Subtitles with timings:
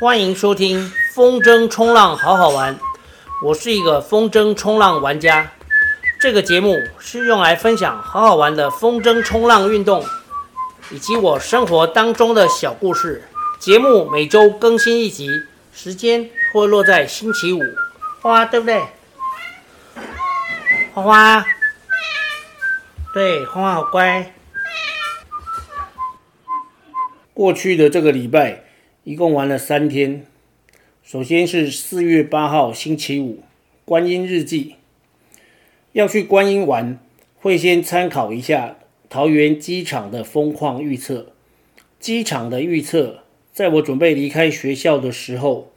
[0.00, 2.78] 欢迎收听风筝冲浪好好玩，
[3.42, 5.50] 我是一个风筝冲浪玩家。
[6.20, 10.04] 这个节目是用来分享好好玩的风筝冲浪运动，
[10.92, 13.24] 以及我生活当中的小故事。
[13.58, 15.28] 节目每周更新一集，
[15.74, 17.60] 时间会落在星期五。
[18.20, 18.80] 花花对不对？
[20.94, 21.44] 花花，
[23.12, 24.32] 对，花花好乖。
[27.34, 28.64] 过去的这个礼拜，
[29.08, 30.26] 一共玩了三天。
[31.02, 33.38] 首先是四月八号星期五，
[33.86, 34.74] 观音日记。
[35.92, 36.98] 要去观音玩，
[37.38, 38.76] 会先参考一下
[39.08, 41.32] 桃园机场的风况预测。
[41.98, 45.72] 机场的预测，在我准备离开学校的时候，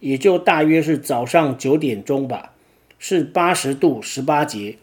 [0.00, 2.54] 也就大约是早上九点钟吧，
[2.98, 4.78] 是八十度十八节。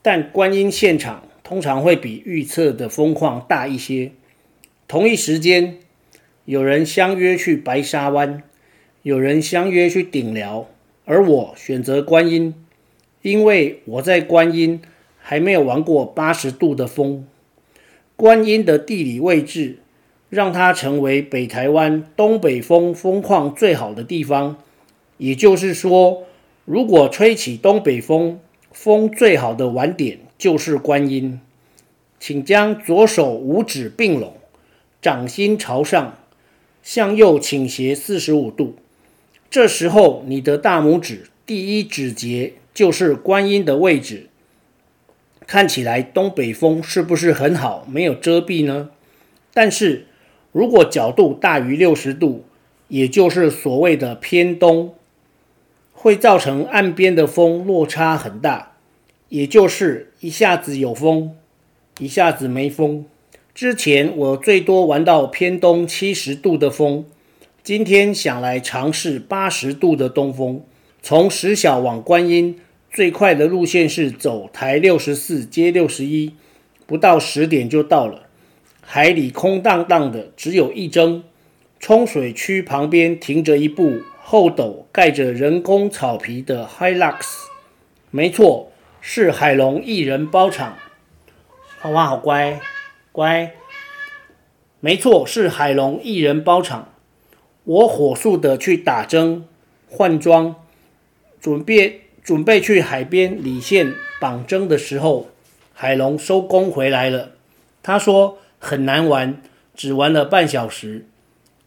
[0.00, 4.12] 但观音现场通常会比预测的风况大一些。
[4.86, 5.76] 同一时间，
[6.48, 8.42] 有人相约去白沙湾，
[9.02, 10.66] 有人相约去顶寮，
[11.04, 12.54] 而我选择观音，
[13.20, 14.80] 因为我在观音
[15.18, 17.26] 还没有玩过八十度的风。
[18.16, 19.80] 观音的地理位置
[20.30, 24.56] 让它成为北台湾东北风风况最好的地方，
[25.18, 26.22] 也就是说，
[26.64, 28.40] 如果吹起东北风，
[28.72, 31.38] 风最好的玩点就是观音。
[32.18, 34.32] 请将左手五指并拢。
[35.02, 36.18] 掌心朝上，
[36.82, 38.76] 向右倾斜四十五度。
[39.50, 44.26] 这时候，你的大拇指第一指节就是观音的位置。
[45.46, 47.86] 看起来东北风是不是很好？
[47.90, 48.90] 没有遮蔽呢？
[49.54, 50.06] 但是
[50.52, 52.44] 如果角度大于六十度，
[52.88, 54.94] 也就是所谓的偏东，
[55.92, 58.76] 会造成岸边的风落差很大，
[59.30, 61.34] 也就是一下子有风，
[61.98, 63.06] 一下子没风。
[63.58, 67.04] 之前我最多玩到偏东七十度的风，
[67.64, 70.62] 今天想来尝试八十度的东风。
[71.02, 76.34] 从石小往观音最快的路线是走台六十四接六十一，
[76.86, 78.28] 不到十点就到了。
[78.80, 81.22] 海里空荡荡的，只有一筝。
[81.80, 87.48] 冲水区旁边停着一部后斗盖着人工草皮的 Hilux，
[88.12, 88.70] 没错，
[89.00, 90.78] 是海龙一人包场。
[91.80, 92.60] 花花好乖。
[93.18, 93.52] 乖，
[94.78, 96.92] 没错，是海龙一人包场。
[97.64, 99.44] 我火速的去打针、
[99.88, 100.54] 换装，
[101.40, 105.30] 准备准备去海边理线绑针的时候，
[105.74, 107.32] 海龙收工回来了。
[107.82, 109.42] 他说很难玩，
[109.74, 111.04] 只玩了半小时。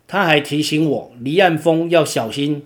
[0.07, 2.66] 他还提醒我离岸风要小心。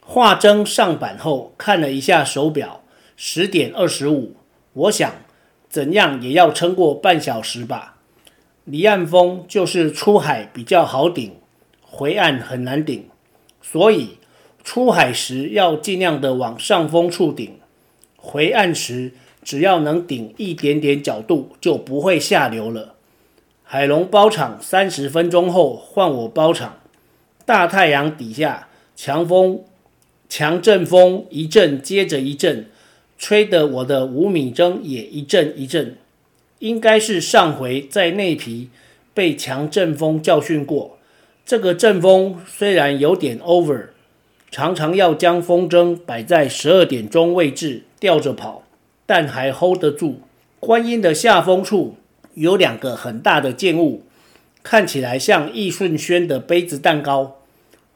[0.00, 2.84] 画针上板后，看了一下手表，
[3.16, 4.36] 十点二十五。
[4.74, 5.12] 我想，
[5.68, 7.93] 怎样也要撑过半小时吧。
[8.64, 11.32] 离岸风就是出海比较好顶，
[11.82, 13.04] 回岸很难顶，
[13.60, 14.18] 所以
[14.62, 17.58] 出海时要尽量的往上风处顶，
[18.16, 22.94] 回岸时只要能顶一点点角度就不会下流了。
[23.62, 26.78] 海龙包场三十分钟后换我包场，
[27.44, 29.60] 大太阳底下强风
[30.26, 32.70] 强阵风一阵接着一阵，
[33.18, 35.98] 吹得我的五米筝也一阵一阵。
[36.64, 38.70] 应该是上回在内皮
[39.12, 40.96] 被强阵风教训过。
[41.44, 43.88] 这个阵风虽然有点 over，
[44.50, 48.62] 常常要将风筝摆在十二点钟位置吊着跑，
[49.04, 50.22] 但还 hold 得住。
[50.58, 51.96] 观音的下风处
[52.32, 54.04] 有两个很大的建物，
[54.62, 57.42] 看起来像易顺轩的杯子蛋糕。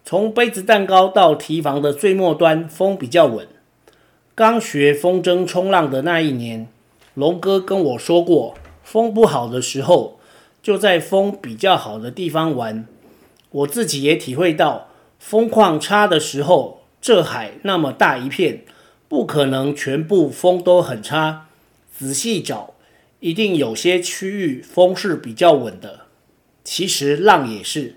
[0.04, 3.48] 从杯子蛋糕到提防的最末端，风比较稳。
[4.34, 6.68] 刚学风筝冲浪的那一年。
[7.18, 10.20] 龙哥跟我说过，风不好的时候，
[10.62, 12.86] 就在风比较好的地方玩。
[13.50, 14.86] 我自己也体会到，
[15.18, 18.62] 风况差的时候，这海那么大一片，
[19.08, 21.48] 不可能全部风都很差。
[21.92, 22.74] 仔细找，
[23.18, 26.02] 一定有些区域风是比较稳的。
[26.62, 27.96] 其实浪也是，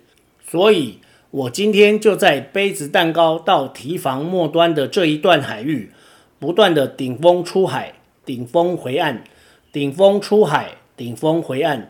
[0.50, 0.97] 所以
[1.29, 5.91] 我今天就在杯子蛋糕到提防末端的这一段海域，
[6.39, 7.94] 不断的顶风出海。
[8.31, 9.24] 顶峰回岸，
[9.74, 11.89] 顶峰出海，顶峰回岸，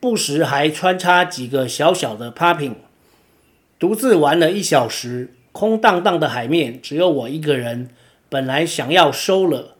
[0.00, 2.76] 不时还穿插几个小小的 popping。
[3.78, 7.90] 独自玩了一小时，空荡荡的海面只有我一个人。
[8.30, 9.74] 本来想要收了，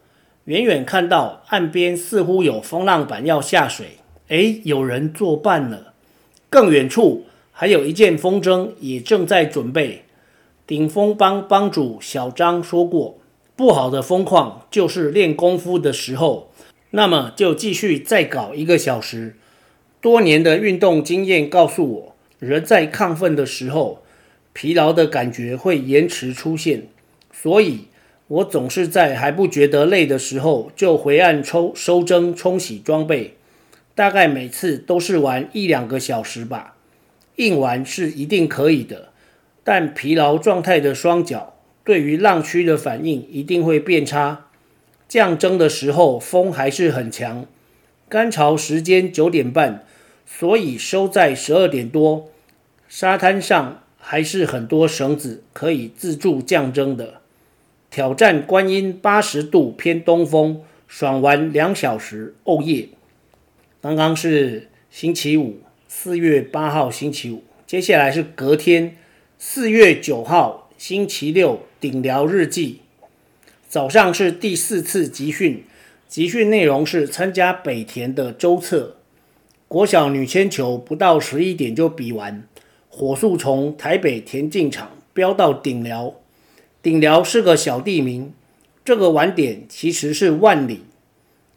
[0.45, 3.97] 远远看到岸边似乎有风浪板要下水，
[4.29, 5.95] 诶，有人作伴了。
[6.51, 10.05] 更远处还有一件风筝也正在准备。
[10.67, 13.17] 顶峰帮帮主小张说过。
[13.55, 16.51] 不好的风况就是练功夫的时候，
[16.91, 19.37] 那么就继续再搞一个小时。
[20.01, 24.03] 多年的运动经验告诉我，人在亢奋的时候，
[24.53, 26.89] 疲劳的感觉会延迟出现，
[27.33, 27.87] 所以
[28.27, 33.37] 我总是在还不觉得累的时候就回岸抽收针冲洗装备，
[33.95, 36.75] 大概每次都是玩一两个小时吧。
[37.37, 39.11] 硬玩是一定可以的，
[39.63, 41.52] 但疲劳状态的双脚
[41.85, 44.47] 对于浪区的反应一定会变差。
[45.09, 47.47] 降针的时候风还是很强，
[48.09, 49.85] 干潮时间九点半，
[50.27, 52.31] 所以收在十二点多，
[52.89, 57.21] 沙滩上还是很多绳子可以自助降针的。
[57.91, 62.89] 挑战观音八十度偏东风，爽玩两小时，哦耶！
[63.81, 65.61] 刚刚是星期五。
[65.95, 68.97] 四月八号星期五，接下来是隔天
[69.39, 72.79] 四月九号星期六顶寮日记。
[73.69, 75.65] 早上是第四次集训，
[76.07, 78.95] 集训内容是参加北田的周测。
[79.67, 82.45] 国小女铅球不到十一点就比完，
[82.89, 86.15] 火速从台北田径场飙到顶寮。
[86.81, 88.33] 顶寮是个小地名，
[88.85, 90.83] 这个晚点其实是万里。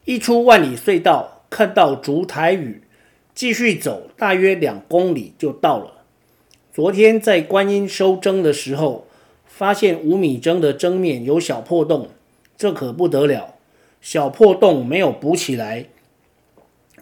[0.05, 2.81] 一出万里隧道，看到竹台屿。
[3.35, 6.01] 继续走，大约两公里就到了。
[6.73, 9.04] 昨天在观音收针的时候，
[9.57, 12.09] 发现五米针的针面有小破洞，
[12.57, 13.55] 这可不得了。
[14.01, 15.85] 小破洞没有补起来，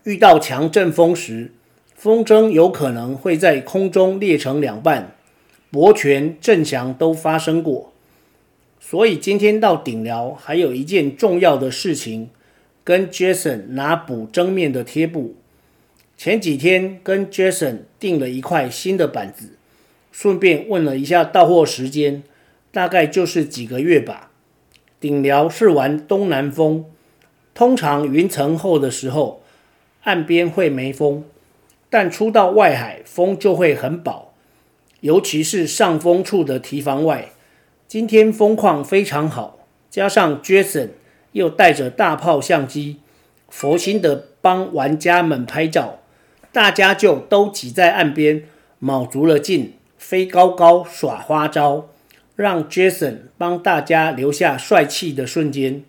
[0.04, 1.52] 遇到强阵风时，
[1.96, 5.16] 风筝有可能会在空中裂成两半，
[5.72, 7.92] 驳旋、震响都发生过。
[8.80, 12.30] 所以今天到顶寮还有一件重要的事情，
[12.84, 15.34] 跟 Jason 拿补针面的贴布。
[16.16, 19.58] 前几天跟 Jason 订了一块新的板子，
[20.12, 22.22] 顺便问了一下到货时间，
[22.74, 24.32] 大概就是几个月吧。
[25.00, 26.86] 顶寮是玩东南风，
[27.54, 29.44] 通常云层厚的时候，
[30.06, 31.24] 岸边会没风，
[31.92, 34.34] 但出到外海风就会很饱，
[35.02, 37.30] 尤其是上风处的堤防外。
[37.88, 39.60] 今天风况非常好，
[39.92, 40.90] 加上 Jason
[41.34, 42.98] 又带着大炮相机，
[43.50, 46.00] 佛心的帮玩家们拍照。
[46.52, 48.46] 大家就都挤在岸边，
[48.80, 51.90] 卯足了劲，飞高高耍花招，
[52.36, 55.84] 让 Jason 帮大家留下帅气的瞬间。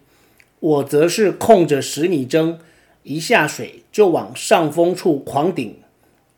[0.60, 2.58] 我则是控着十米针，
[3.02, 5.76] 一下水就往上风处狂顶，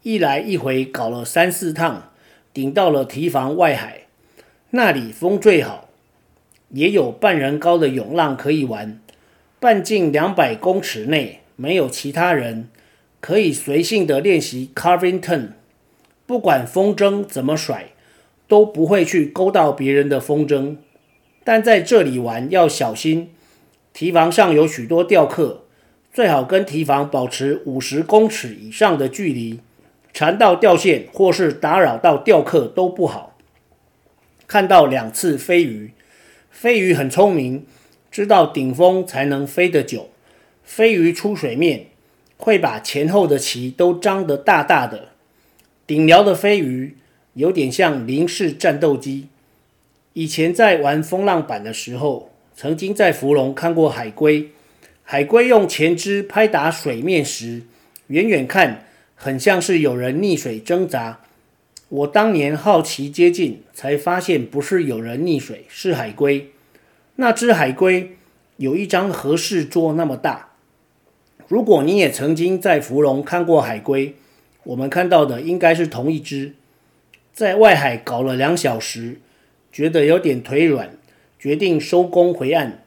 [0.03, 2.11] 一来一回搞了三四趟，
[2.53, 4.06] 顶到了堤防外海，
[4.70, 5.88] 那里风最好，
[6.70, 9.00] 也有半人高的涌浪可以玩，
[9.61, 12.69] 半径两百公尺内没有其他人。
[13.19, 15.49] 可以随性的练习 carving turn，
[16.26, 17.87] 不管风筝怎么甩，
[18.48, 20.76] 都不会去勾到别人的风筝。
[21.44, 23.31] 但在这里玩要小心，
[23.93, 25.64] 堤防上有许多钓客，
[26.12, 29.60] 最好跟堤防保持五十公尺以上的距离，
[30.12, 33.38] 缠到钓线或是打扰到钓客都不好。
[34.46, 35.93] 看到两次飞鱼，
[36.50, 37.66] 飞鱼很聪明，
[38.10, 40.10] 知道顶风才能飞得久，
[40.62, 41.87] 飞鱼出水面。
[42.38, 45.08] 会把前后的鳍都张得大大的。
[45.87, 46.94] 顶寮的飞鱼
[47.36, 49.28] 有点像零式战斗机。
[50.14, 54.48] 以前在玩风浪板的时候，曾经在福隆看过海龟。
[55.02, 57.64] 海龟用前肢拍打水面时，
[58.06, 61.20] 远远看很像是有人溺水挣扎。
[61.90, 66.50] 我当年好奇接近，才发现不是有人溺水，是海龟。
[67.16, 68.16] 那只海龟
[68.56, 70.52] 有一张合适桌那么大。
[71.48, 74.14] 如果你也曾经在福隆看过海龟，
[74.64, 76.55] 我们看到的应该是同一只。
[77.36, 79.20] 在外海搞了两小时，
[79.70, 80.96] 觉得有点腿软，
[81.38, 82.82] 决定收工回岸。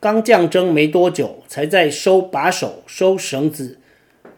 [0.00, 3.78] 刚降针没多久，才在收把手、收绳子，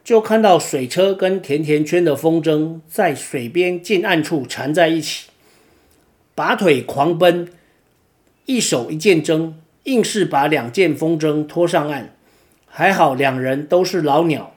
[0.04, 5.30] 就看到水车跟甜甜圈的风筝在水边近岸处缠在一起，
[6.34, 7.48] 拔腿狂奔，
[8.44, 12.14] 一手一件针，硬是把两件风筝拖上岸。
[12.66, 14.54] 还好两人都是老鸟，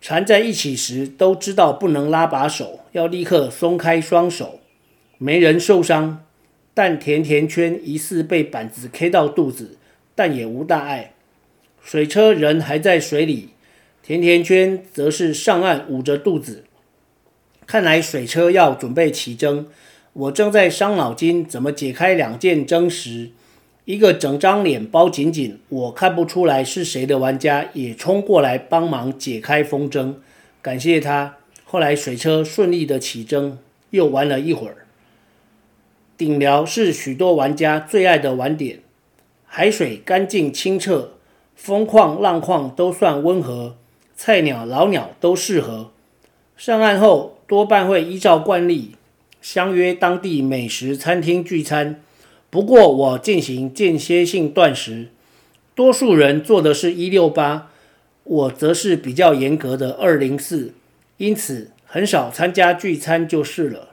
[0.00, 4.60] 缠在一起时都知道不能拉把手，要立刻松开双手，
[5.18, 6.24] 没人受伤。
[6.72, 9.76] 但甜甜圈疑似被板子 K 到肚子，
[10.14, 11.12] 但也无大碍。
[11.82, 13.50] 水车人还在水里，
[14.02, 16.64] 甜甜圈则是上岸捂着肚子。
[17.66, 19.66] 看来水车要准备起针，
[20.14, 23.30] 我正在伤脑筋怎么解开两件争时。
[23.90, 30.14] 一个整张脸包紧紧，我看不出来是谁的玩家也冲过来帮忙解开风筝，
[30.62, 31.38] 感谢他。
[31.64, 33.58] 后来水车顺利的起针，
[33.90, 34.86] 又玩了一会儿。
[36.16, 38.78] 顶寮是许多玩家最爱的玩点，
[39.44, 41.14] 海水干净清澈，
[41.56, 43.74] 风况浪况都算温和，
[44.14, 45.90] 菜鸟老鸟都适合。
[46.56, 48.92] 上岸后多半会依照惯例
[49.42, 52.00] 相约当地美食餐厅聚餐。
[52.50, 55.08] 不过我进行间歇性断食，
[55.74, 57.70] 多数人做的是一六八，
[58.24, 60.74] 我则是比较严格的二零四，
[61.16, 63.90] 因此很少参加聚餐就是了。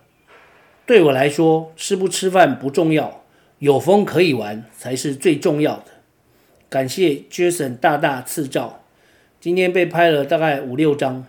[0.87, 3.23] 对我来说，吃不吃饭不重要，
[3.59, 5.85] 有风可以玩才是最重要的。
[6.69, 8.83] 感谢 Jason 大大赐照，
[9.39, 11.25] 今天被拍了大概五六张。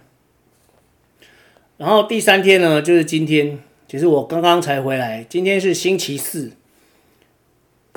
[1.76, 6.52] 然后第三天呢，就是今天，其实我刚刚才回来，今天是星期四，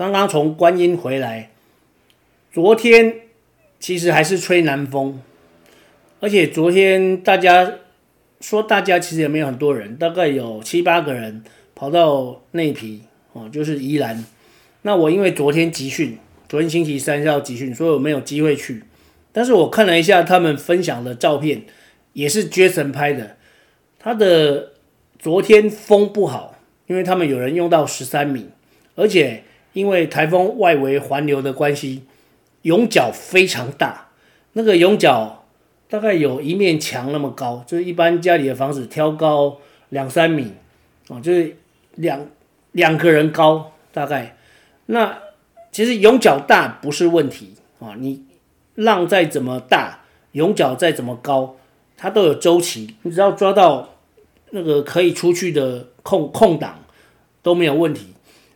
[0.01, 1.51] 刚刚从观音回来。
[2.51, 3.17] 昨天
[3.79, 5.21] 其实还是吹南风，
[6.19, 7.71] 而且昨天大家
[8.39, 11.43] 说大家其实也没有很多人，大概有七八个人
[11.75, 13.03] 跑到内皮
[13.33, 14.25] 哦，就是宜兰。
[14.81, 16.17] 那我因为昨天集训，
[16.49, 18.81] 昨天星期三要集训，所以我没有机会去。
[19.31, 21.61] 但是我看了一下他们分享的照片，
[22.13, 23.37] 也是绝尘拍的。
[23.99, 24.71] 他的
[25.19, 26.55] 昨天风不好，
[26.87, 28.49] 因为他们有人用到十三米，
[28.95, 32.03] 而且因为台风外围环流的关系，
[32.63, 34.09] 涌角非常大。
[34.53, 35.45] 那个涌角
[35.89, 39.57] 大概有一面墙那么高，就是一般家里的房子挑高
[39.89, 40.53] 两三米，
[41.09, 41.55] 哦，就是
[41.95, 42.25] 两
[42.71, 44.37] 两个人高大概。
[44.87, 45.17] 那
[45.71, 48.23] 其实涌角大不是问题啊，你
[48.75, 50.01] 浪再怎么大，
[50.33, 51.55] 涌角再怎么高，
[51.95, 53.89] 它都有周期，你只要抓到。
[54.53, 56.83] 那个可以出去的空空档
[57.41, 58.07] 都没有问题，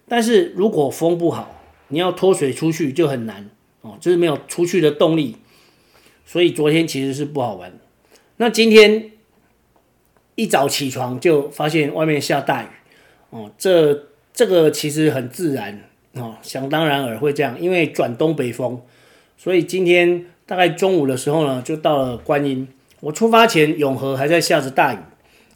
[0.07, 3.49] 但是如果风不好，你要脱水出去就很难
[3.81, 5.37] 哦，就是没有出去的动力，
[6.25, 7.73] 所以昨天其实是不好玩。
[8.37, 9.11] 那今天
[10.35, 12.67] 一早起床就发现外面下大雨
[13.29, 15.83] 哦，这这个其实很自然
[16.13, 18.81] 哦，想当然而会这样，因为转东北风，
[19.37, 22.67] 所以今天大概中午的时候呢，就到了观音。
[23.01, 24.97] 我出发前永和还在下着大雨。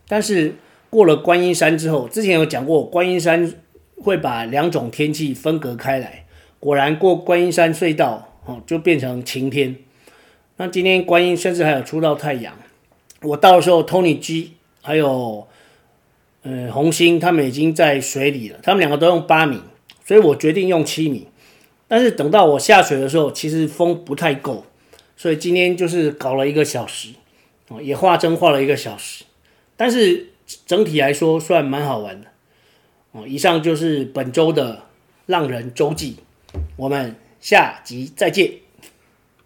[0.08, 0.56] 但是
[0.90, 3.54] 过了观音山之后，之前有讲过，观音山
[4.02, 6.26] 会把两种天气分隔开来。
[6.60, 9.76] 果然过观音山隧道，哦，就变成晴天。
[10.58, 12.54] 那今天观音甚至还有出到太阳。
[13.22, 15.48] 我到时候，Tony G 还有
[16.44, 19.62] 呃红星他们已经在水里了，他们两个都用八米，
[20.06, 21.28] 所以我决定用七米。
[21.88, 24.66] 但是等到我下水的时候，其实风不太够，
[25.18, 27.10] 所以今天就是搞了一个小时，
[27.70, 29.24] 哦，也画针画了一个小时。
[29.76, 30.28] 但是
[30.66, 32.28] 整体来说算蛮好玩的
[33.12, 33.28] 哦。
[33.28, 34.86] 以上就是本周的
[35.26, 36.18] 浪人周记，
[36.76, 38.52] 我们下集再见。